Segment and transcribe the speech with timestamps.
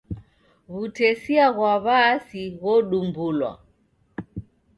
[0.73, 3.51] W'utesia ghwa w'aasi ghodumbulwa.